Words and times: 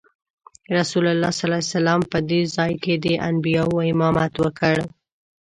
رسول 0.77 1.05
الله 1.11 1.29
صلی 1.35 1.45
الله 1.47 1.61
علیه 1.63 1.73
وسلم 1.75 2.01
په 2.11 2.19
دې 2.29 2.41
ځای 2.55 2.71
کې 2.83 2.93
د 3.03 3.07
انبیاوو 3.29 3.85
امامت 3.91 4.33
وکړ. 4.43 4.75